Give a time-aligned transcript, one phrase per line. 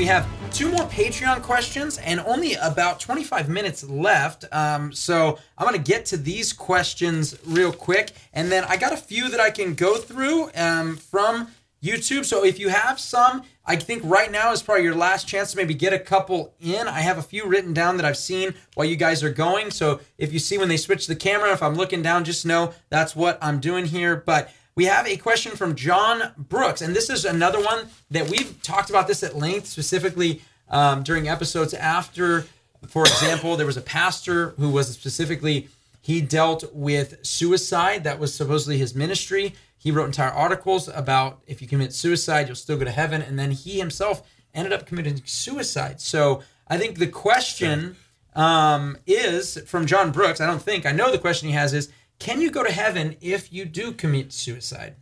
[0.00, 4.46] We have two more Patreon questions and only about 25 minutes left.
[4.50, 8.12] Um, so I'm going to get to these questions real quick.
[8.32, 11.48] And then I got a few that I can go through um, from
[11.82, 12.24] YouTube.
[12.24, 15.58] So if you have some, I think right now is probably your last chance to
[15.58, 16.88] maybe get a couple in.
[16.88, 19.70] I have a few written down that I've seen while you guys are going.
[19.70, 22.72] So if you see when they switch the camera, if I'm looking down, just know
[22.88, 24.16] that's what I'm doing here.
[24.16, 28.62] But we have a question from John Brooks, and this is another one that we've
[28.62, 32.46] talked about this at length, specifically um, during episodes after.
[32.88, 35.68] For example, there was a pastor who was specifically
[36.00, 38.04] he dealt with suicide.
[38.04, 39.54] That was supposedly his ministry.
[39.76, 43.20] He wrote entire articles about if you commit suicide, you'll still go to heaven.
[43.20, 46.00] And then he himself ended up committing suicide.
[46.00, 47.96] So I think the question
[48.34, 50.40] um, is from John Brooks.
[50.40, 53.16] I don't think I know the question he has is can you go to heaven
[53.20, 54.94] if you do commit suicide?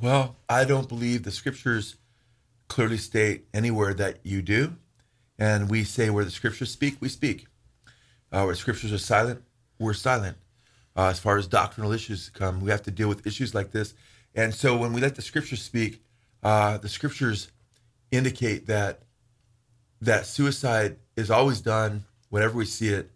[0.00, 1.96] Well, I don't believe the scriptures
[2.68, 4.76] clearly state anywhere that you do.
[5.38, 7.46] And we say where the scriptures speak, we speak.
[8.32, 9.42] Uh, where scriptures are silent,
[9.78, 10.36] we're silent.
[10.96, 13.94] Uh, as far as doctrinal issues come, we have to deal with issues like this.
[14.34, 16.02] And so when we let the scriptures speak,
[16.42, 17.48] uh, the scriptures
[18.10, 19.02] indicate that
[20.00, 23.10] that suicide is always done whenever we see it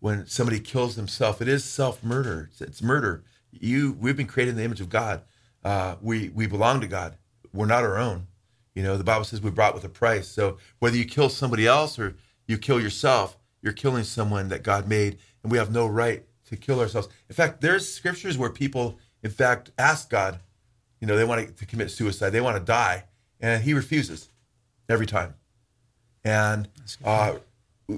[0.00, 1.40] when somebody kills themselves.
[1.40, 2.48] It is self murder.
[2.50, 3.24] It's, it's, murder.
[3.50, 5.22] You, we've been created in the image of God.
[5.64, 7.16] Uh, we we belong to God.
[7.52, 8.26] We're not our own.
[8.74, 10.28] You know, the Bible says we brought with a price.
[10.28, 12.14] So whether you kill somebody else or
[12.46, 16.56] you kill yourself, you're killing someone that God made, and we have no right to
[16.56, 17.08] kill ourselves.
[17.28, 20.38] In fact, there's scriptures where people, in fact, ask God.
[21.00, 22.30] You know, they want to commit suicide.
[22.30, 23.04] They want to die,
[23.40, 24.30] and He refuses
[24.88, 25.34] every time.
[26.24, 26.68] And
[27.04, 27.36] uh,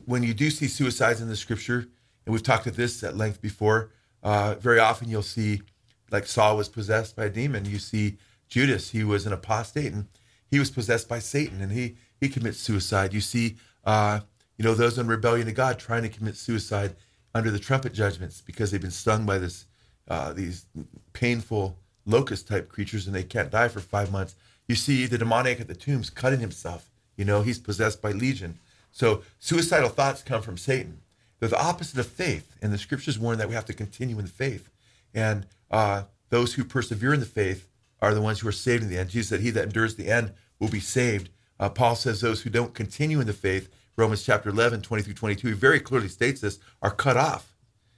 [0.05, 1.89] when you do see suicides in the scripture,
[2.25, 3.91] and we've talked about this at length before,
[4.23, 5.63] uh, very often you'll see,
[6.11, 7.65] like Saul was possessed by a demon.
[7.65, 8.19] You see
[8.49, 10.07] Judas, he was an apostate, and
[10.51, 13.13] he was possessed by Satan, and he he commits suicide.
[13.15, 14.21] You see, uh,
[14.59, 16.95] you know, those in rebellion to God trying to commit suicide
[17.35, 19.67] under the trumpet judgments because they've been stung by this
[20.09, 20.67] uh, these
[21.13, 24.37] painful locust type creatures, and they can't die for five months.
[24.69, 26.91] You see the demoniac at the tombs cutting himself.
[27.17, 28.59] You know, he's possessed by legion.
[28.93, 31.01] So suicidal thoughts come from Satan.
[31.39, 34.25] They're the opposite of faith, and the scriptures warn that we have to continue in
[34.25, 34.69] the faith.
[35.15, 37.69] And uh, those who persevere in the faith
[38.01, 39.11] are the ones who are saved in the end.
[39.11, 42.51] Jesus said, "He that endures the end will be saved." Uh, Paul says those who
[42.51, 46.41] don't continue in the faith, Romans chapter 11, 20 through 22, he very clearly states
[46.41, 47.55] this, are cut off.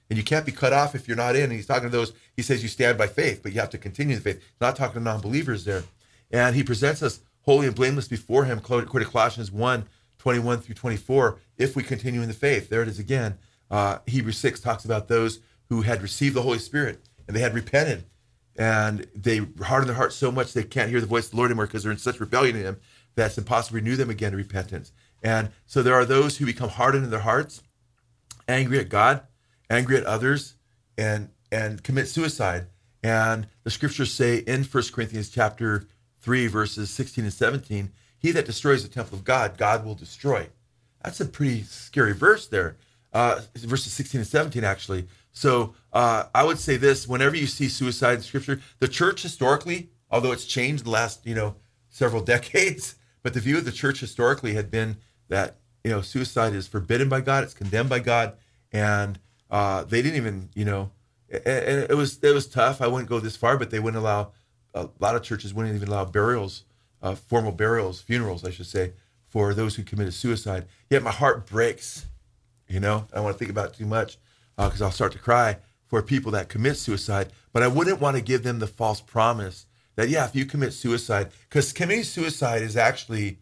[0.09, 1.43] And you can't be cut off if you're not in.
[1.43, 3.77] And he's talking to those, he says you stand by faith, but you have to
[3.77, 4.35] continue the faith.
[4.35, 5.83] He's not talking to non believers there.
[6.29, 9.85] And he presents us holy and blameless before him, according to Colossians 1
[10.23, 12.69] 21 through 24, if we continue in the faith.
[12.69, 13.37] There it is again.
[13.69, 17.53] Uh, Hebrews 6 talks about those who had received the Holy Spirit and they had
[17.53, 18.05] repented
[18.55, 21.51] and they hardened their hearts so much they can't hear the voice of the Lord
[21.51, 22.77] anymore because they're in such rebellion to Him
[23.15, 24.93] that it's impossible to renew them again to repentance.
[25.21, 27.61] And so there are those who become hardened in their hearts,
[28.47, 29.23] angry at God,
[29.69, 30.55] angry at others,
[30.97, 32.67] and and commit suicide.
[33.03, 35.85] And the scriptures say in 1 Corinthians chapter
[36.21, 37.91] 3, verses 16 and 17,
[38.23, 40.47] he that destroys the temple of God, God will destroy.
[41.03, 42.77] That's a pretty scary verse there.
[43.11, 45.07] Uh, verses 16 and 17, actually.
[45.33, 49.89] So uh, I would say this whenever you see suicide in scripture, the church historically,
[50.09, 51.55] although it's changed the last, you know,
[51.89, 54.97] several decades, but the view of the church historically had been
[55.27, 58.37] that, you know, suicide is forbidden by God, it's condemned by God.
[58.71, 59.19] And
[59.51, 60.91] uh, they didn't even, you know,
[61.27, 62.81] it, it was it was tough.
[62.81, 64.31] I wouldn't go this far, but they wouldn't allow
[64.73, 66.63] a lot of churches wouldn't even allow burials
[67.03, 68.93] uh, formal burials, funerals, I should say,
[69.27, 70.65] for those who committed suicide.
[70.89, 72.05] Yet my heart breaks.
[72.67, 74.17] You know, I don't want to think about it too much
[74.55, 77.31] because uh, I'll start to cry for people that commit suicide.
[77.51, 80.73] But I wouldn't want to give them the false promise that yeah, if you commit
[80.73, 83.37] suicide, because committing suicide is actually,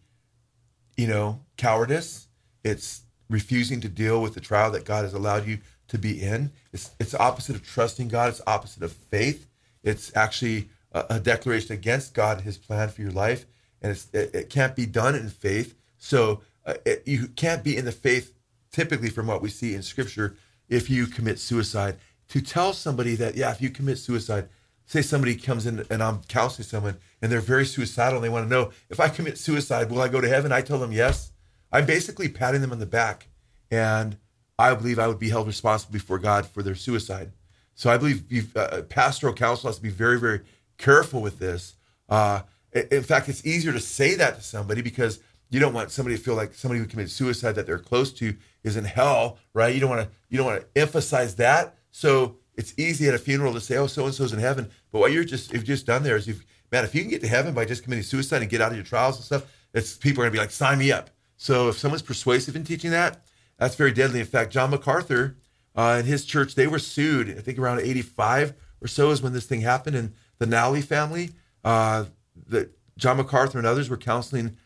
[0.96, 2.26] you know, cowardice.
[2.64, 5.58] It's refusing to deal with the trial that God has allowed you
[5.88, 6.50] to be in.
[6.72, 8.28] It's it's opposite of trusting God.
[8.28, 9.46] It's opposite of faith.
[9.82, 13.46] It's actually a, a declaration against God and His plan for your life
[13.82, 15.74] and it, it, can't be done in faith.
[15.98, 18.32] So uh, it, you can't be in the faith,
[18.70, 20.36] typically from what we see in Scripture,
[20.68, 21.96] if you commit suicide.
[22.28, 24.48] To tell somebody that, yeah, if you commit suicide,
[24.86, 28.46] say somebody comes in and I'm counseling someone and they're very suicidal and they want
[28.46, 30.52] to know if I commit suicide, will I go to heaven?
[30.52, 31.32] I tell them yes.
[31.72, 33.28] I'm basically patting them on the back,
[33.70, 34.18] and
[34.58, 37.32] I believe I would be held responsible before God for their suicide.
[37.74, 40.40] So I believe uh, pastoral counsel has to be very, very
[40.76, 41.76] careful with this.
[42.08, 45.20] Uh, in fact, it's easier to say that to somebody because
[45.50, 48.34] you don't want somebody to feel like somebody who committed suicide that they're close to
[48.64, 49.74] is in hell, right?
[49.74, 51.76] You don't want to you don't want to emphasize that.
[51.90, 55.00] So it's easy at a funeral to say, "Oh, so and so's in heaven," but
[55.00, 57.28] what you're just you've just done there is you've man, if you can get to
[57.28, 60.22] heaven by just committing suicide and get out of your trials and stuff, it's people
[60.22, 63.26] are gonna be like, "Sign me up." So if someone's persuasive in teaching that,
[63.58, 64.20] that's very deadly.
[64.20, 65.36] In fact, John MacArthur
[65.74, 67.30] uh, in his church, they were sued.
[67.30, 69.96] I think around 85 or so is when this thing happened.
[69.96, 71.30] And the Nally family,
[71.64, 72.06] uh,
[72.48, 74.56] the John MacArthur and others were counseling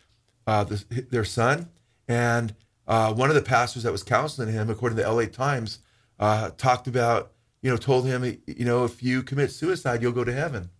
[0.46, 1.68] uh, the, their son,
[2.08, 2.54] and
[2.86, 5.80] uh, one of the pastors that was counseling him, according to the LA Times,
[6.18, 7.32] uh, talked about,
[7.62, 10.70] you know, told him, you know, if you commit suicide, you'll go to heaven.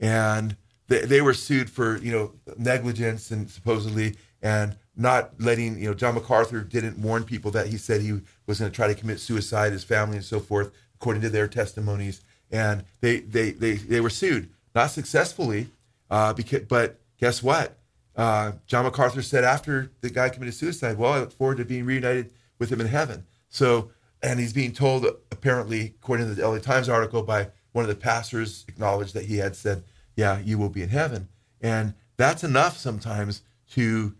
[0.00, 0.56] And
[0.88, 5.94] they, they were sued for, you know, negligence and supposedly, and not letting, you know,
[5.94, 9.20] John MacArthur didn't warn people that he said he was going to try to commit
[9.20, 12.20] suicide, his family and so forth, according to their testimonies.
[12.50, 15.68] And they, they, they, they were sued, not successfully,
[16.10, 17.78] uh, because, but guess what?
[18.16, 21.84] Uh, John MacArthur said after the guy committed suicide, well, I look forward to being
[21.84, 23.24] reunited with him in heaven.
[23.48, 23.90] So,
[24.22, 27.96] and he's being told, apparently, according to the LA Times article, by one of the
[27.96, 29.84] pastors, acknowledged that he had said,
[30.16, 31.28] yeah, you will be in heaven.
[31.60, 33.42] And that's enough sometimes
[33.72, 34.14] to,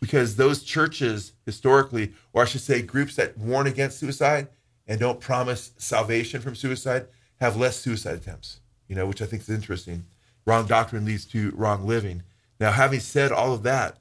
[0.00, 4.48] because those churches historically, or I should say groups that warn against suicide
[4.86, 7.06] and don't promise salvation from suicide,
[7.40, 10.04] have less suicide attempts, you know, which I think is interesting.
[10.46, 12.22] Wrong doctrine leads to wrong living.
[12.60, 13.98] Now, having said all of that,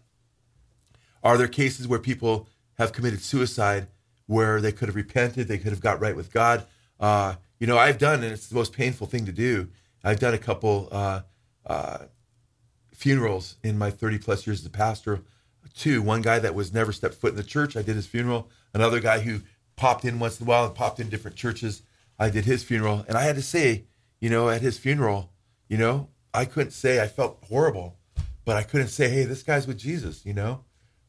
[1.24, 2.48] are there cases where people
[2.78, 3.88] have committed suicide
[4.25, 6.66] where they could have repented, they could have got right with God?
[7.00, 9.69] Uh, you know, I've done, and it's the most painful thing to do.
[10.04, 11.22] I've done a couple uh,
[11.66, 12.00] uh,
[12.94, 15.22] funerals in my 30 plus years as a pastor.
[15.75, 18.50] Two, one guy that was never stepped foot in the church, I did his funeral.
[18.74, 19.42] Another guy who
[19.75, 21.81] popped in once in a while and popped in different churches,
[22.19, 23.06] I did his funeral.
[23.07, 23.86] And I had to say,
[24.19, 25.31] you know, at his funeral,
[25.68, 27.97] you know, I couldn't say I felt horrible
[28.45, 30.63] but I couldn't say, hey, this guy's with Jesus, you know.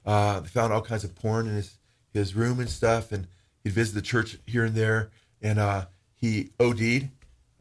[0.06, 1.78] Uh, they found all kinds of porn in his
[2.12, 3.26] his room and stuff, and
[3.64, 5.10] he'd visit the church here and there,
[5.42, 7.10] and uh, he OD'd.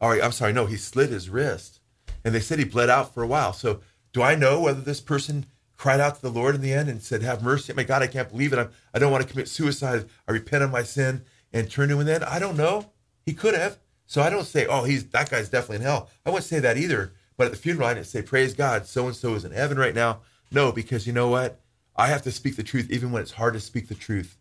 [0.00, 1.80] All right, I'm sorry, no, he slit his wrist,
[2.24, 3.52] and they said he bled out for a while.
[3.52, 3.80] So,
[4.12, 5.46] do I know whether this person
[5.76, 8.06] cried out to the Lord in the end and said, "Have mercy, my God, I
[8.06, 8.58] can't believe it.
[8.60, 10.08] I'm, I don't want to commit suicide.
[10.28, 12.92] I repent of my sin and turn to Him." Then I don't know.
[13.26, 13.78] He could have.
[14.06, 16.76] So I don't say, "Oh, he's that guy's definitely in hell." I wouldn't say that
[16.76, 17.12] either.
[17.36, 19.78] But at the funeral, I didn't say, Praise God, so and so is in heaven
[19.78, 20.20] right now.
[20.50, 21.60] No, because you know what?
[21.96, 24.36] I have to speak the truth even when it's hard to speak the truth.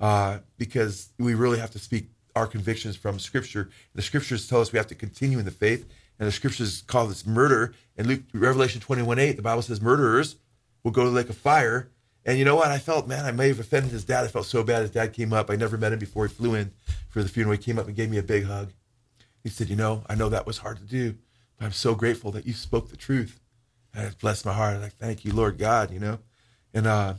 [0.00, 3.68] Uh, because we really have to speak our convictions from Scripture.
[3.94, 5.88] The Scriptures tell us we have to continue in the faith,
[6.18, 7.74] and the Scriptures call this murder.
[7.96, 10.36] And Luke, Revelation 21 8, the Bible says murderers
[10.84, 11.90] will go to the lake of fire.
[12.24, 12.68] And you know what?
[12.68, 14.24] I felt, man, I may have offended his dad.
[14.24, 14.82] I felt so bad.
[14.82, 15.50] His dad came up.
[15.50, 16.72] I never met him before he flew in
[17.08, 17.56] for the funeral.
[17.56, 18.72] He came up and gave me a big hug.
[19.42, 21.16] He said, You know, I know that was hard to do.
[21.60, 23.40] I'm so grateful that you spoke the truth.
[23.94, 24.76] And it blessed my heart.
[24.76, 26.18] I'm like, thank you, Lord God, you know?
[26.72, 27.14] And, uh,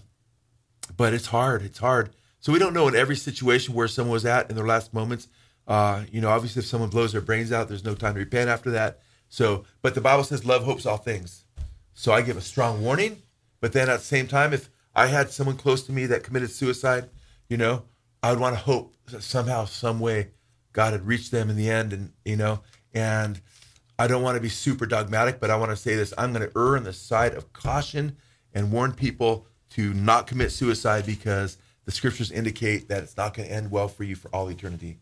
[0.95, 1.61] but it's hard.
[1.61, 2.11] It's hard.
[2.39, 5.27] So we don't know in every situation where someone was at in their last moments.
[5.67, 8.49] Uh, you know, obviously, if someone blows their brains out, there's no time to repent
[8.49, 8.99] after that.
[9.27, 11.43] So, but the Bible says love hopes all things.
[11.93, 13.21] So I give a strong warning.
[13.59, 16.49] But then at the same time, if I had someone close to me that committed
[16.49, 17.09] suicide,
[17.49, 17.83] you know,
[18.23, 20.29] I would want to hope that somehow, some way,
[20.71, 22.61] God had reached them in the end, and you know,
[22.93, 23.41] and
[23.99, 26.13] I don't want to be super dogmatic, but I want to say this.
[26.17, 28.15] I'm going to err on the side of caution
[28.53, 33.49] and warn people to not commit suicide because the scriptures indicate that it's not going
[33.49, 34.99] to end well for you for all eternity.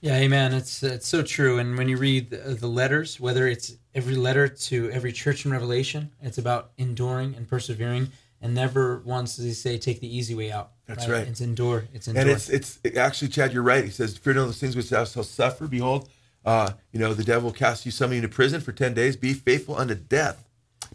[0.00, 0.54] Yeah, amen.
[0.54, 1.58] It's it's so true.
[1.58, 5.50] And when you read the, the, letters, whether it's every letter to every church in
[5.50, 8.12] Revelation, it's about enduring and persevering.
[8.40, 10.70] And never once does he say take the easy way out.
[10.86, 11.18] That's right.
[11.18, 11.26] right.
[11.26, 11.88] It's endure.
[11.92, 12.22] It's endure.
[12.22, 13.52] And it's it's actually Chad.
[13.52, 13.82] You're right.
[13.82, 15.66] He says, "Fear none of those things which thou shalt suffer.
[15.66, 16.08] Behold,
[16.44, 19.16] uh, you know, the devil cast you some into prison for 10 days.
[19.16, 20.44] Be faithful unto death.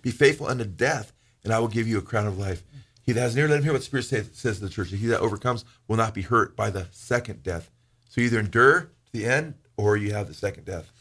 [0.01, 2.63] Be faithful unto death, and I will give you a crown of life.
[3.01, 4.89] He that has near, let him hear what the Spirit say, says to the church.
[4.89, 7.69] He that overcomes will not be hurt by the second death.
[8.09, 10.91] So either endure to the end or you have the second death.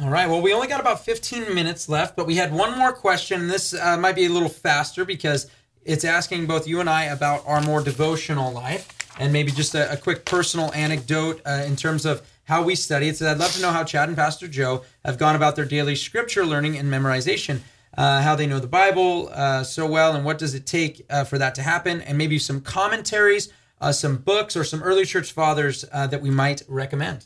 [0.00, 0.28] All right.
[0.28, 3.48] Well, we only got about 15 minutes left, but we had one more question.
[3.48, 5.50] This uh, might be a little faster because
[5.84, 9.92] it's asking both you and I about our more devotional life and maybe just a,
[9.92, 12.22] a quick personal anecdote uh, in terms of
[12.52, 13.08] how we study.
[13.08, 15.64] It says, I'd love to know how Chad and Pastor Joe have gone about their
[15.64, 17.60] daily scripture learning and memorization,
[17.96, 21.24] uh, how they know the Bible uh, so well, and what does it take uh,
[21.24, 25.32] for that to happen, and maybe some commentaries, uh, some books, or some early church
[25.32, 27.24] fathers uh, that we might recommend.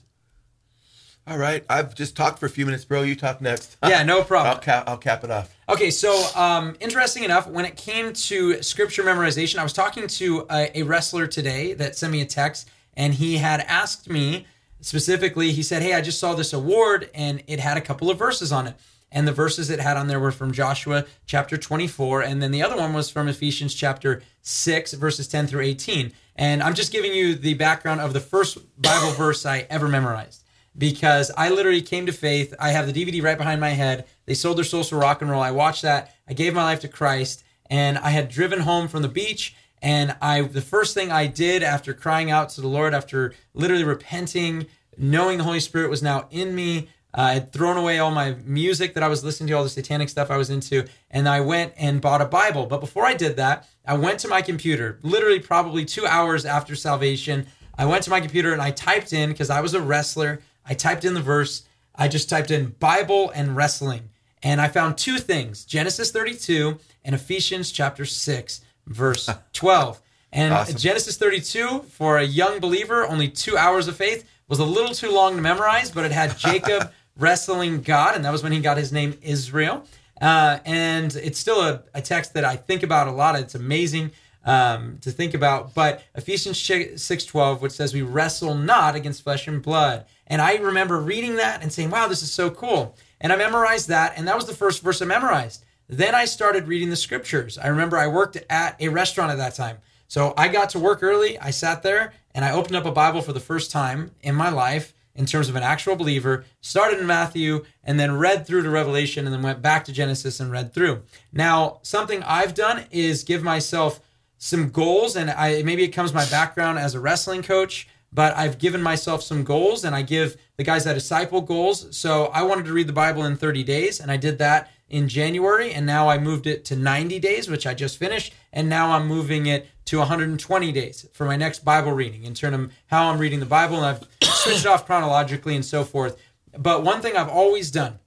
[1.26, 1.64] All right.
[1.68, 3.02] I've just talked for a few minutes, bro.
[3.02, 3.78] You talk next.
[3.85, 4.54] Yeah, no problem.
[4.54, 4.85] I'll cap.
[4.87, 5.52] I'll cap it off.
[5.68, 10.47] Okay, so um, interesting enough, when it came to scripture memorization, I was talking to
[10.49, 14.47] a, a wrestler today that sent me a text, and he had asked me
[14.86, 15.50] specifically.
[15.50, 18.52] He said, "Hey, I just saw this award, and it had a couple of verses
[18.52, 18.76] on it."
[19.10, 22.62] And the verses it had on there were from Joshua chapter 24, and then the
[22.62, 26.12] other one was from Ephesians chapter 6, verses 10 through 18.
[26.36, 30.42] And I'm just giving you the background of the first Bible verse I ever memorized
[30.78, 32.54] because I literally came to faith.
[32.60, 34.04] I have the DVD right behind my head.
[34.26, 35.42] They sold their souls for rock and roll.
[35.42, 36.14] I watched that.
[36.28, 39.54] I gave my life to Christ, and I had driven home from the beach.
[39.83, 43.85] And I, the first thing I did after crying out to the Lord, after literally
[43.85, 44.66] repenting,
[44.97, 48.37] knowing the Holy Spirit was now in me, uh, I had thrown away all my
[48.45, 51.40] music that I was listening to, all the satanic stuff I was into, and I
[51.40, 52.66] went and bought a Bible.
[52.66, 56.75] But before I did that, I went to my computer, literally probably two hours after
[56.75, 57.47] salvation.
[57.78, 60.75] I went to my computer and I typed in, because I was a wrestler, I
[60.75, 61.64] typed in the verse.
[61.95, 64.11] I just typed in Bible and wrestling.
[64.42, 70.00] And I found two things Genesis 32 and Ephesians chapter 6, verse 12.
[70.32, 70.76] And Awesome.
[70.76, 75.10] Genesis 32, for a young believer, only two hours of faith, was a little too
[75.10, 78.76] long to memorize, but it had Jacob wrestling God, and that was when he got
[78.76, 79.84] his name Israel.
[80.20, 83.36] Uh, and it's still a, a text that I think about a lot.
[83.36, 84.12] It's amazing
[84.44, 85.74] um, to think about.
[85.74, 90.06] But Ephesians 6.12, which says, we wrestle not against flesh and blood.
[90.26, 92.96] And I remember reading that and saying, wow, this is so cool.
[93.20, 95.64] And I memorized that, and that was the first verse I memorized.
[95.88, 97.58] Then I started reading the scriptures.
[97.58, 99.78] I remember I worked at a restaurant at that time.
[100.08, 101.38] So I got to work early.
[101.38, 104.50] I sat there and I opened up a Bible for the first time in my
[104.50, 108.70] life in terms of an actual believer, started in Matthew and then read through to
[108.70, 111.02] Revelation and then went back to Genesis and read through.
[111.32, 114.00] Now, something I've done is give myself
[114.38, 118.58] some goals and I maybe it comes my background as a wrestling coach, but I've
[118.58, 121.96] given myself some goals and I give the guys that disciple goals.
[121.96, 125.08] So I wanted to read the Bible in 30 days and I did that in
[125.08, 128.92] January and now I moved it to 90 days, which I just finished, and now
[128.92, 133.10] I'm moving it to 120 days for my next Bible reading in terms of how
[133.10, 136.20] I'm reading the Bible and I've switched it off chronologically and so forth.
[136.56, 137.98] But one thing I've always done,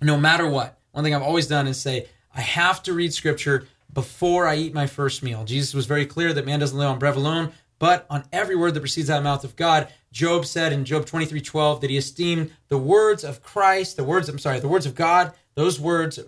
[0.00, 3.66] no matter what, one thing I've always done is say, I have to read scripture
[3.92, 5.44] before I eat my first meal.
[5.44, 8.74] Jesus was very clear that man doesn't live on bread alone, but on every word
[8.74, 9.88] that proceeds out of the mouth of God.
[10.12, 14.28] Job said in Job 23 12 that he esteemed the words of Christ, the words,
[14.28, 16.20] I'm sorry, the words of God, those words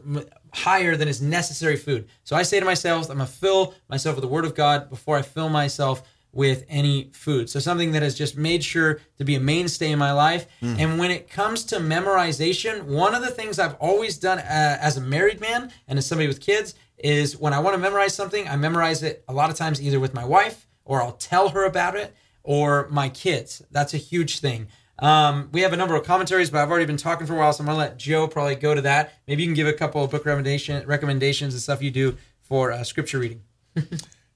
[0.52, 2.08] higher than his necessary food.
[2.24, 4.88] So I say to myself, I'm going to fill myself with the word of God
[4.88, 7.48] before I fill myself with any food.
[7.48, 10.46] So something that has just made sure to be a mainstay in my life.
[10.60, 14.96] And when it comes to memorization, one of the things I've always done uh, as
[14.96, 18.48] a married man and as somebody with kids is when I want to memorize something,
[18.48, 21.64] I memorize it a lot of times either with my wife or I'll tell her
[21.64, 22.14] about it
[22.44, 23.62] or my kids.
[23.72, 24.68] That's a huge thing.
[25.00, 27.52] Um, we have a number of commentaries, but I've already been talking for a while,
[27.52, 29.14] so I'm gonna let Joe probably go to that.
[29.26, 32.70] Maybe you can give a couple of book recommendation recommendations and stuff you do for
[32.70, 33.42] uh, scripture reading.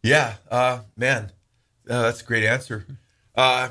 [0.03, 1.33] Yeah, uh, man,
[1.89, 2.87] uh, that's a great answer.
[3.35, 3.71] Uh,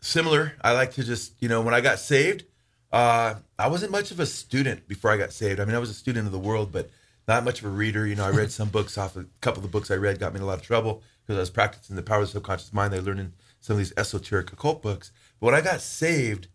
[0.00, 2.44] similar, I like to just, you know, when I got saved,
[2.90, 5.60] uh, I wasn't much of a student before I got saved.
[5.60, 6.90] I mean, I was a student of the world, but
[7.26, 8.06] not much of a reader.
[8.06, 9.16] You know, I read some books off.
[9.16, 11.36] A couple of the books I read got me in a lot of trouble because
[11.36, 12.94] I was practicing the power of the subconscious mind.
[12.94, 15.12] I learned in some of these esoteric occult books.
[15.40, 16.48] But when I got saved,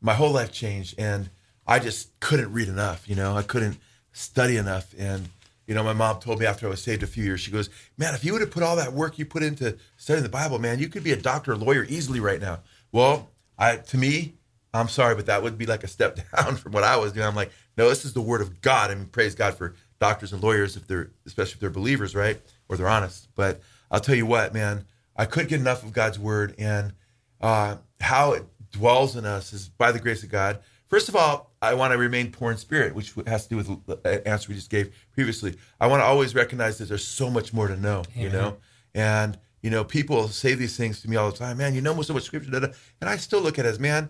[0.00, 1.30] my whole life changed, and
[1.66, 3.08] I just couldn't read enough.
[3.08, 3.78] You know, I couldn't
[4.12, 5.28] study enough, and
[5.66, 7.70] you know, my mom told me after I was saved a few years, she goes,
[7.96, 10.58] "Man, if you would have put all that work you put into studying the Bible,
[10.58, 12.60] man, you could be a doctor or lawyer easily right now."
[12.92, 14.34] Well, I to me,
[14.72, 17.26] I'm sorry, but that would be like a step down from what I was doing.
[17.26, 18.90] I'm like, no, this is the Word of God.
[18.90, 22.40] I mean, praise God for doctors and lawyers if they're, especially if they're believers, right,
[22.68, 23.28] or they're honest.
[23.34, 24.84] But I'll tell you what, man,
[25.16, 26.92] I couldn't get enough of God's Word and
[27.40, 30.60] uh, how it dwells in us is by the grace of God.
[30.86, 33.86] First of all, I want to remain poor in spirit, which has to do with
[33.86, 35.56] the answer we just gave previously.
[35.80, 38.56] I want to always recognize that there's so much more to know, you know?
[38.94, 42.00] And, you know, people say these things to me all the time, man, you know
[42.02, 42.68] so much scripture, da, da.
[43.00, 44.08] and I still look at it as, man,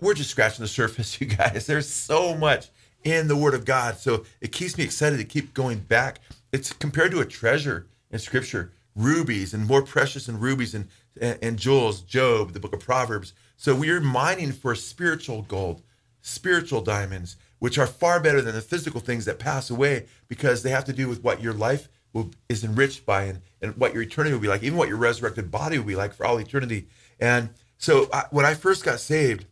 [0.00, 1.66] we're just scratching the surface, you guys.
[1.66, 2.70] There's so much
[3.04, 3.96] in the Word of God.
[3.96, 6.20] So it keeps me excited to keep going back.
[6.52, 10.88] It's compared to a treasure in Scripture, rubies and more precious than rubies and,
[11.20, 13.32] and, jewels, Job, the book of Proverbs.
[13.56, 15.82] So we are mining for spiritual gold,
[16.22, 20.70] spiritual diamonds, which are far better than the physical things that pass away because they
[20.70, 24.02] have to do with what your life will, is enriched by and, and what your
[24.02, 26.88] eternity will be like, even what your resurrected body will be like for all eternity.
[27.20, 29.46] And so I, when I first got saved,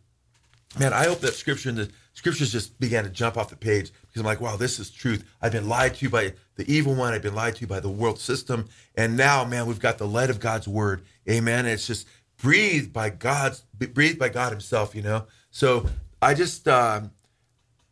[0.79, 3.91] man, I opened up scripture in the scriptures just began to jump off the page
[4.01, 5.23] because I'm like, wow, this is truth.
[5.41, 7.13] I've been lied to by the evil one.
[7.13, 8.69] I've been lied to by the world system.
[8.95, 11.03] And now, man, we've got the light of God's word.
[11.29, 11.65] Amen.
[11.65, 15.25] And it's just breathed by God's breathed by God himself, you know?
[15.51, 15.87] So
[16.21, 17.11] I just, um,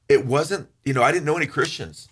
[0.08, 2.08] it wasn't, you know, I didn't know any Christians.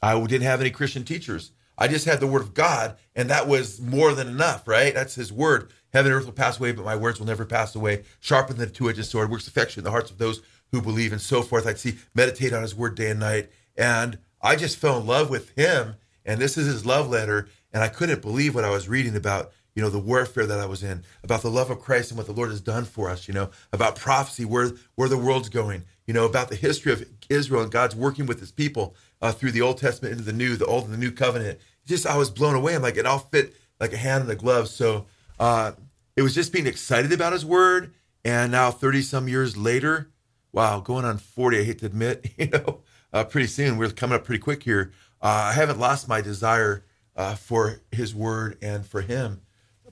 [0.00, 1.52] I didn't have any Christian teachers.
[1.78, 4.92] I just had the word of God, and that was more than enough, right?
[4.92, 5.72] That's his word.
[5.92, 8.04] Heaven and earth will pass away, but my words will never pass away.
[8.20, 11.20] Sharper than a two-edged sword, works affection in the hearts of those who believe, and
[11.20, 11.66] so forth.
[11.66, 13.50] I'd see, meditate on his word day and night.
[13.76, 15.96] And I just fell in love with him.
[16.24, 17.48] And this is his love letter.
[17.72, 20.66] And I couldn't believe what I was reading about, you know, the warfare that I
[20.66, 23.28] was in, about the love of Christ and what the Lord has done for us,
[23.28, 27.04] you know, about prophecy, where where the world's going, you know, about the history of
[27.28, 30.56] Israel and God's working with his people uh, through the Old Testament into the New,
[30.56, 31.58] the Old and the New Covenant.
[31.86, 32.74] Just I was blown away.
[32.74, 34.68] I'm like, it all fit like a hand in a glove.
[34.68, 35.06] So
[35.40, 35.72] uh,
[36.16, 37.94] it was just being excited about his word.
[38.24, 40.11] And now 30 some years later,
[40.52, 42.80] wow, going on 40, I hate to admit, you know,
[43.12, 44.92] uh, pretty soon, we're coming up pretty quick here.
[45.20, 46.84] Uh, I haven't lost my desire
[47.16, 49.42] uh, for his word and for him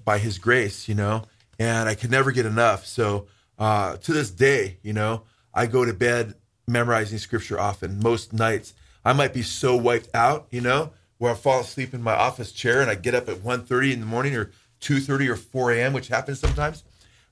[0.05, 1.25] by his grace, you know,
[1.59, 2.87] and I could never get enough.
[2.87, 3.27] So
[3.59, 6.35] uh, to this day, you know, I go to bed
[6.67, 8.01] memorizing scripture often.
[8.03, 8.73] Most nights,
[9.05, 12.53] I might be so wiped out, you know, where I fall asleep in my office
[12.53, 14.51] chair and I get up at 1.30 in the morning or
[14.81, 16.85] 2.30 or 4 a.m., which happens sometimes.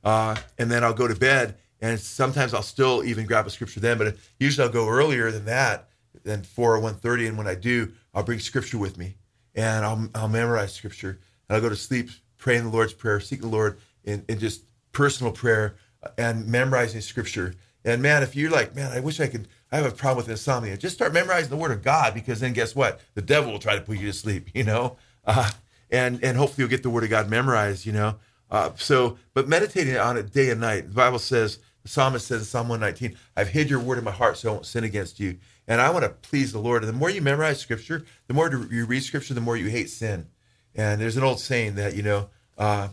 [0.04, 3.80] Uh, and then I'll go to bed and sometimes I'll still even grab a scripture
[3.80, 5.88] then, but usually I'll go earlier than that,
[6.24, 7.28] than 4 or 1.30.
[7.28, 9.16] And when I do, I'll bring scripture with me
[9.54, 13.40] and I'll, I'll memorize scripture and I'll go to sleep praying the Lord's Prayer, seek
[13.40, 15.76] the Lord in, in just personal prayer
[16.16, 17.54] and memorizing scripture.
[17.84, 20.28] And man, if you're like, man, I wish I could, I have a problem with
[20.28, 23.00] insomnia, just start memorizing the word of God because then guess what?
[23.14, 24.96] The devil will try to put you to sleep, you know?
[25.24, 25.50] Uh,
[25.90, 28.16] and, and hopefully you'll get the word of God memorized, you know?
[28.50, 32.40] Uh, so, but meditating on it day and night, the Bible says, the psalmist says
[32.40, 35.20] in Psalm 119, I've hid your word in my heart so I won't sin against
[35.20, 35.38] you.
[35.66, 36.82] And I want to please the Lord.
[36.82, 39.90] And the more you memorize scripture, the more you read scripture, the more you hate
[39.90, 40.26] sin.
[40.74, 42.88] And there's an old saying that, you know, uh,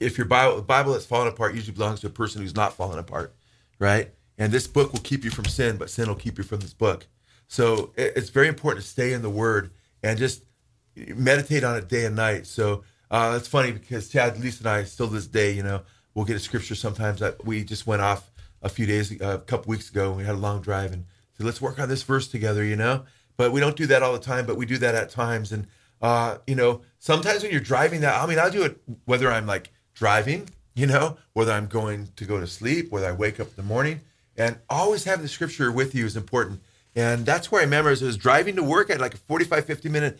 [0.00, 2.98] if your Bible, Bible that's fallen apart usually belongs to a person who's not fallen
[2.98, 3.34] apart,
[3.78, 4.10] right?
[4.38, 6.74] And this book will keep you from sin, but sin will keep you from this
[6.74, 7.06] book.
[7.48, 9.72] So it's very important to stay in the Word
[10.02, 10.44] and just
[10.96, 12.46] meditate on it day and night.
[12.46, 15.82] So uh, it's funny because Chad, Lisa, and I still this day, you know,
[16.14, 18.30] we'll get a scripture sometimes that we just went off
[18.62, 21.04] a few days, a couple weeks ago, and we had a long drive and
[21.36, 23.04] said, let's work on this verse together, you know.
[23.36, 25.52] But we don't do that all the time, but we do that at times.
[25.52, 25.66] And
[26.00, 29.46] uh, you know, sometimes when you're driving that, I mean, I'll do it whether I'm
[29.46, 33.48] like driving, you know, whether I'm going to go to sleep, whether I wake up
[33.48, 34.00] in the morning,
[34.36, 36.60] and always having the scripture with you is important.
[36.94, 39.64] And that's where I remember as I was driving to work at like a 45,
[39.64, 40.18] 50 minute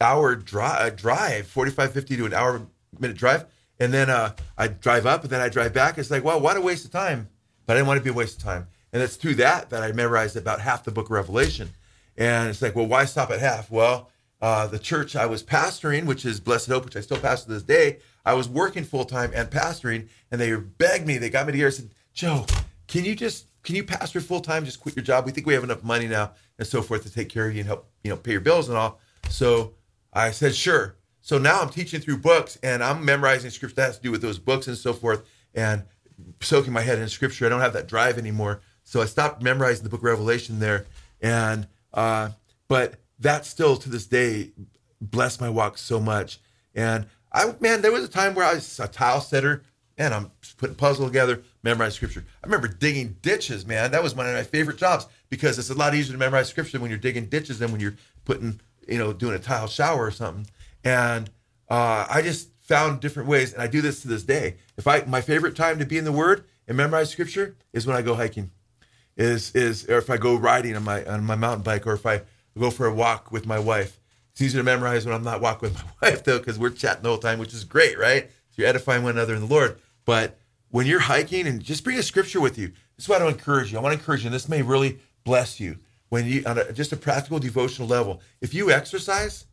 [0.00, 2.66] hour uh, drive, 45, 50 to an hour
[2.98, 3.44] minute drive.
[3.80, 5.98] And then uh, I drive up and then I drive back.
[5.98, 7.28] It's like, wow, what a waste of time.
[7.66, 8.66] But I didn't want to be a waste of time.
[8.92, 11.70] And it's through that that I memorized about half the book of Revelation.
[12.16, 13.70] And it's like, well, why stop at half?
[13.70, 14.10] Well,
[14.40, 17.52] uh, the church I was pastoring, which is Blessed Hope, which I still pastor to
[17.52, 21.46] this day, I was working full time and pastoring, and they begged me, they got
[21.46, 22.46] me to here, said, Joe,
[22.86, 24.64] can you just can you pastor full time?
[24.64, 25.26] Just quit your job.
[25.26, 27.60] We think we have enough money now and so forth to take care of you
[27.60, 29.00] and help you know pay your bills and all.
[29.28, 29.74] So
[30.12, 30.96] I said, sure.
[31.28, 34.22] So now I'm teaching through books and I'm memorizing scripture that has to do with
[34.22, 35.82] those books and so forth and
[36.40, 37.44] soaking my head in scripture.
[37.44, 38.62] I don't have that drive anymore.
[38.84, 40.86] So I stopped memorizing the book of Revelation there.
[41.20, 42.30] And, uh,
[42.66, 44.52] but that still to this day
[45.02, 46.40] blessed my walk so much.
[46.74, 49.64] And I, man, there was a time where I was a tile setter
[49.98, 52.24] and I'm putting puzzle together, memorize scripture.
[52.42, 53.90] I remember digging ditches, man.
[53.90, 56.80] That was one of my favorite jobs because it's a lot easier to memorize scripture
[56.80, 60.10] when you're digging ditches than when you're putting you know, doing a tile shower or
[60.10, 60.46] something.
[60.84, 61.30] And
[61.68, 64.56] uh, I just found different ways, and I do this to this day.
[64.76, 67.96] If I my favorite time to be in the Word and memorize Scripture is when
[67.96, 68.50] I go hiking,
[69.16, 72.06] is is or if I go riding on my on my mountain bike, or if
[72.06, 72.22] I
[72.58, 73.98] go for a walk with my wife.
[74.32, 77.02] It's easier to memorize when I'm not walking with my wife though, because we're chatting
[77.02, 78.28] the whole time, which is great, right?
[78.50, 79.80] So you're edifying one another in the Lord.
[80.04, 80.38] But
[80.70, 83.36] when you're hiking and just bring a scripture with you, this is what I want
[83.36, 83.78] to encourage you.
[83.78, 86.72] I want to encourage you, and this may really bless you when you on a,
[86.72, 89.44] just a practical devotional level if you exercise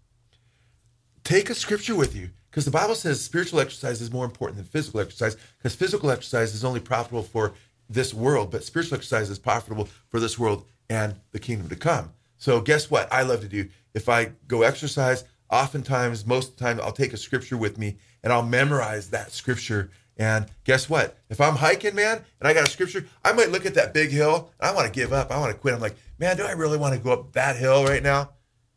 [1.26, 4.66] take a scripture with you because the bible says spiritual exercise is more important than
[4.66, 7.54] physical exercise because physical exercise is only profitable for
[7.90, 12.14] this world but spiritual exercise is profitable for this world and the kingdom to come
[12.38, 16.64] so guess what i love to do if i go exercise oftentimes most of the
[16.64, 21.18] time i'll take a scripture with me and i'll memorize that scripture and guess what?
[21.30, 24.12] If I'm hiking, man, and I got a scripture, I might look at that big
[24.12, 25.30] hill and I want to give up.
[25.30, 25.74] I want to quit.
[25.74, 28.30] I'm like, man, do I really want to go up that hill right now?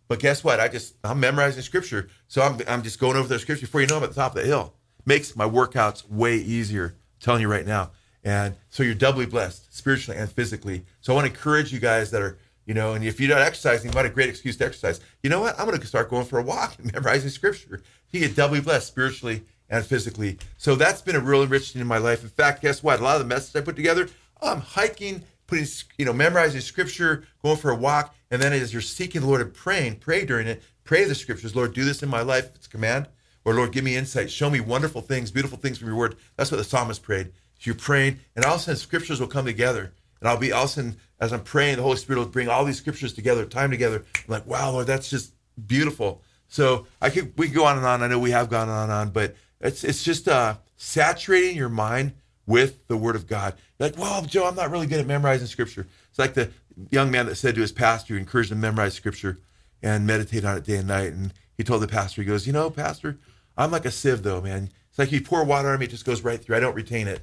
[0.08, 0.58] But guess what?
[0.58, 3.86] I just I'm memorizing scripture, so I'm I'm just going over the scripture before you
[3.86, 4.74] know I'm at the top of the hill.
[5.04, 6.86] Makes my workouts way easier.
[6.86, 7.92] I'm telling you right now.
[8.24, 10.84] And so you're doubly blessed spiritually and physically.
[11.00, 13.40] So I want to encourage you guys that are, you know, and if you're not
[13.40, 15.00] exercising, what a great excuse to exercise.
[15.22, 15.58] You know what?
[15.58, 17.82] I'm going to start going for a walk and memorizing scripture.
[18.10, 20.38] You get doubly blessed spiritually and physically.
[20.56, 22.22] So that's been a real enriching in my life.
[22.22, 23.00] In fact, guess what?
[23.00, 24.08] A lot of the messages I put together,
[24.42, 25.66] I'm hiking, putting,
[25.98, 29.40] you know, memorizing scripture, going for a walk, and then as you're seeking the Lord
[29.40, 31.56] and praying, pray during it, pray the scriptures.
[31.56, 32.54] Lord, do this in my life.
[32.54, 33.08] It's a command.
[33.44, 34.30] Or Lord, give me insight.
[34.30, 36.16] Show me wonderful things, beautiful things from your word.
[36.36, 37.32] That's what the psalmist prayed.
[37.60, 39.92] You're praying, and all of a sudden scriptures will come together.
[40.20, 42.48] And I'll be all of a sudden, as I'm praying, the Holy Spirit will bring
[42.48, 44.04] all these scriptures together, time together.
[44.14, 45.32] I'm like, wow, Lord, that's just
[45.66, 46.22] beautiful.
[46.48, 48.02] So I could we could go on and on.
[48.02, 51.68] I know we have gone on and on, but it's it's just uh, saturating your
[51.68, 52.14] mind
[52.48, 53.54] with the Word of God.
[53.78, 55.86] You're like, well, Joe, I'm not really good at memorizing Scripture.
[56.08, 56.50] It's like the
[56.90, 59.38] young man that said to his pastor, who encouraged him to memorize Scripture
[59.82, 61.12] and meditate on it day and night.
[61.12, 63.18] And he told the pastor, he goes, you know, Pastor,
[63.56, 64.70] I'm like a sieve, though, man.
[64.88, 66.56] It's like you pour water on me, it just goes right through.
[66.56, 67.20] I don't retain it.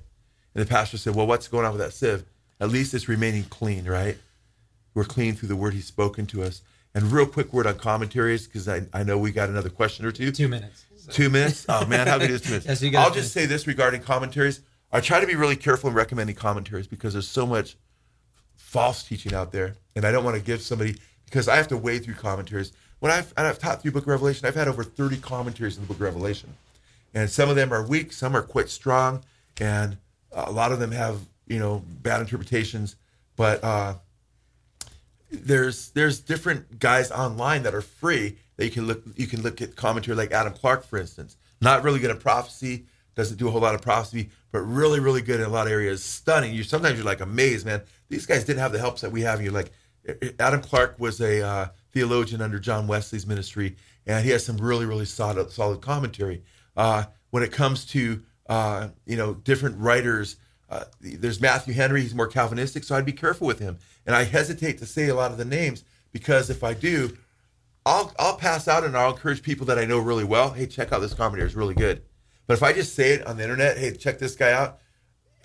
[0.54, 2.24] And the pastor said, well, what's going on with that sieve?
[2.60, 4.18] At least it's remaining clean, right?
[4.94, 6.62] We're clean through the word he's spoken to us.
[6.94, 10.12] And real quick word on commentaries, because I, I know we got another question or
[10.12, 10.32] two.
[10.32, 10.86] Two minutes.
[10.96, 11.12] So.
[11.12, 11.66] Two minutes?
[11.68, 12.66] Oh, man, how good is two minutes?
[12.68, 14.62] yes, you I'll just say this regarding commentaries.
[14.96, 17.76] I try to be really careful in recommending commentaries because there's so much
[18.56, 19.76] false teaching out there.
[19.94, 22.72] And I don't want to give somebody, because I have to wade through commentaries.
[23.00, 25.88] When I've, I've taught through Book of Revelation, I've had over 30 commentaries in the
[25.88, 26.54] Book of Revelation.
[27.14, 29.26] And some of them are weak, some are quite strong,
[29.60, 29.98] and
[30.32, 32.96] a lot of them have, you know, bad interpretations.
[33.36, 33.96] But uh,
[35.30, 39.62] there's there's different guys online that are free that you can look you can look
[39.62, 41.36] at commentary like Adam Clarke, for instance.
[41.60, 45.22] Not really good at prophecy, doesn't do a whole lot of prophecy, but really, really
[45.22, 46.02] good in a lot of areas.
[46.02, 46.56] Stunning.
[46.56, 47.82] You sometimes you're like amazed, man.
[48.08, 49.42] These guys didn't have the helps that we have.
[49.42, 49.74] You're like,
[50.40, 54.86] Adam Clarke was a uh, theologian under John Wesley's ministry, and he has some really,
[54.86, 56.42] really solid, solid commentary.
[56.78, 60.38] Uh, when it comes to uh, you know different writers,
[60.70, 62.04] uh, there's Matthew Henry.
[62.04, 63.78] He's more Calvinistic, so I'd be careful with him.
[64.06, 67.18] And I hesitate to say a lot of the names because if I do,
[67.86, 70.52] I'll I'll pass out and I'll encourage people that I know really well.
[70.52, 72.04] Hey, check out this commentary; it's really good.
[72.48, 74.80] But if I just say it on the internet, hey, check this guy out,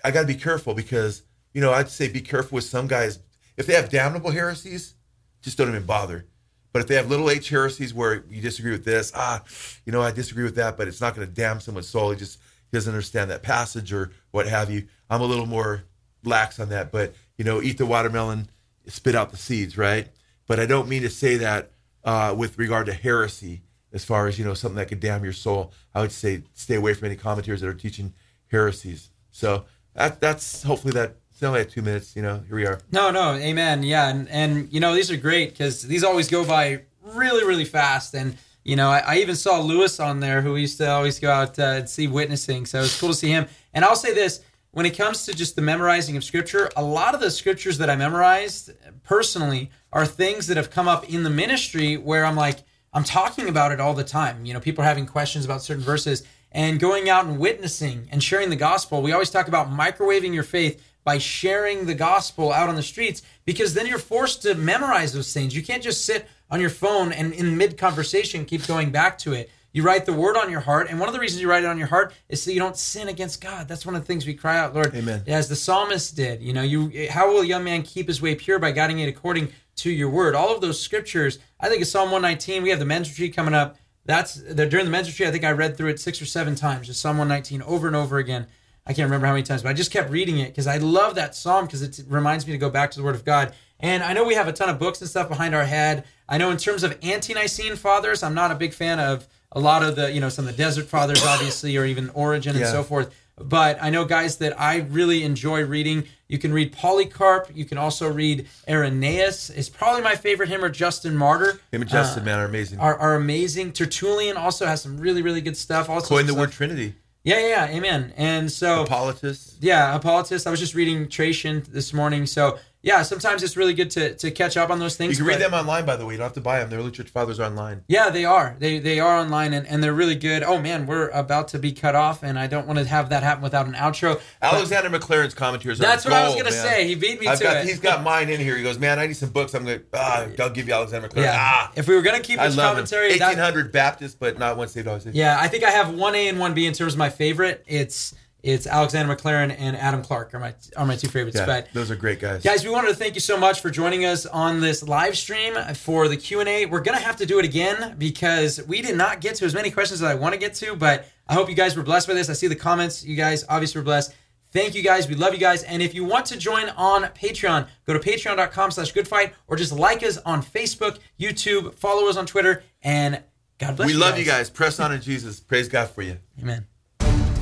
[0.03, 3.19] I got to be careful because you know I'd say be careful with some guys
[3.57, 4.95] if they have damnable heresies,
[5.41, 6.25] just don't even bother.
[6.73, 9.43] But if they have little h heresies where you disagree with this, ah,
[9.85, 12.11] you know I disagree with that, but it's not going to damn someone's soul.
[12.11, 12.39] He just
[12.71, 14.87] he doesn't understand that passage or what have you.
[15.09, 15.83] I'm a little more
[16.23, 18.49] lax on that, but you know, eat the watermelon,
[18.87, 20.07] spit out the seeds, right?
[20.47, 21.71] But I don't mean to say that
[22.03, 25.33] uh, with regard to heresy as far as you know something that could damn your
[25.33, 25.71] soul.
[25.93, 28.13] I would say stay away from any commentators that are teaching
[28.47, 29.09] heresies.
[29.31, 31.15] So that that's hopefully that.
[31.31, 32.15] It's only at two minutes.
[32.15, 32.79] You know, here we are.
[32.91, 33.83] No, no, amen.
[33.83, 37.65] Yeah, and and you know these are great because these always go by really really
[37.65, 38.37] fast and.
[38.63, 41.57] You know, I, I, even saw Lewis on there who used to always go out
[41.57, 42.67] uh, and see witnessing.
[42.67, 43.47] So it's cool to see him.
[43.73, 47.13] And I'll say this when it comes to just the memorizing of scripture, a lot
[47.13, 48.71] of the scriptures that I memorized
[49.03, 52.59] personally are things that have come up in the ministry where I'm like,
[52.93, 54.45] I'm talking about it all the time.
[54.45, 58.21] You know, people are having questions about certain verses and going out and witnessing and
[58.21, 59.01] sharing the gospel.
[59.01, 63.21] We always talk about microwaving your faith by sharing the gospel out on the streets
[63.45, 65.55] because then you're forced to memorize those things.
[65.55, 69.33] You can't just sit on your phone and in mid conversation keep going back to
[69.33, 69.49] it.
[69.73, 71.67] You write the word on your heart, and one of the reasons you write it
[71.67, 73.69] on your heart is so you don't sin against God.
[73.69, 75.23] That's one of the things we cry out, Lord, Amen.
[75.27, 76.41] as the psalmist did.
[76.41, 79.07] You know, you how will a young man keep his way pure by guiding it
[79.07, 80.35] according to your word?
[80.35, 81.39] All of those scriptures.
[81.59, 82.63] I think it's Psalm 119.
[82.63, 83.77] We have the men's retreat coming up.
[84.05, 85.29] That's the, during the men's retreat.
[85.29, 87.95] I think I read through it six or seven times, just Psalm 119 over and
[87.95, 88.47] over again.
[88.85, 91.15] I can't remember how many times, but I just kept reading it because I love
[91.15, 93.53] that psalm because it reminds me to go back to the Word of God.
[93.79, 96.05] And I know we have a ton of books and stuff behind our head.
[96.27, 99.83] I know in terms of ante-Nicene fathers, I'm not a big fan of a lot
[99.83, 102.83] of the, you know, some of the desert fathers, obviously, or even Origen and so
[102.83, 103.13] forth.
[103.37, 106.05] But I know guys that I really enjoy reading.
[106.31, 107.51] You can read Polycarp.
[107.53, 109.49] You can also read Irenaeus.
[109.49, 111.59] It's probably my favorite him or Justin Martyr.
[111.73, 112.79] Him and Justin, Uh, man, are amazing.
[112.79, 113.73] Are, are amazing.
[113.73, 115.89] Tertullian also has some really, really good stuff.
[115.89, 116.95] Also, Coined the some word Trinity.
[117.25, 118.13] Yeah, yeah, yeah, amen.
[118.15, 119.57] And so, Hippolytus.
[119.59, 120.47] yeah, Hippolytus.
[120.47, 122.25] I was just reading Trajan this morning.
[122.25, 125.11] So, yeah, sometimes it's really good to, to catch up on those things.
[125.11, 126.13] You can read them online, by the way.
[126.13, 126.69] You don't have to buy them.
[126.69, 127.83] The early church fathers are online.
[127.87, 128.55] Yeah, they are.
[128.59, 130.41] They they are online and, and they're really good.
[130.43, 133.21] Oh man, we're about to be cut off, and I don't want to have that
[133.23, 134.19] happen without an outro.
[134.41, 136.51] Alexander Maclaren's commentaries That's what I was gonna man.
[136.67, 136.87] say.
[136.87, 137.65] He beat me I've to got, it.
[137.65, 138.57] He's got mine in here.
[138.57, 139.53] He goes, man, I need some books.
[139.53, 141.23] I'm gonna ah, I'll give you Alexander Maclaren.
[141.23, 142.51] yeah, Ah, if we were gonna keep him.
[142.53, 146.15] commentary, that- 1800 Baptist, but not once saved, always yeah, I think I have one
[146.15, 147.63] A and one B in terms of my favorite.
[147.67, 151.37] It's it's Alexander Maclaren and Adam Clarke are my are my two favorites.
[151.37, 152.43] Yeah, But those are great guys.
[152.43, 155.53] Guys, we wanted to thank you so much for joining us on this live stream
[155.75, 156.65] for the Q&A.
[156.65, 159.53] We're going to have to do it again because we did not get to as
[159.53, 162.07] many questions as I want to get to, but I hope you guys were blessed
[162.07, 162.29] by this.
[162.29, 163.03] I see the comments.
[163.03, 164.13] You guys obviously were blessed.
[164.51, 165.07] Thank you guys.
[165.07, 165.63] We love you guys.
[165.63, 169.71] And if you want to join on Patreon, go to patreon.com slash goodfight or just
[169.71, 173.23] like us on Facebook, YouTube, follow us on Twitter, and
[173.59, 174.49] God bless we you love you guys.
[174.49, 175.39] Press on in Jesus.
[175.39, 176.17] Praise God for you.
[176.41, 176.65] Amen.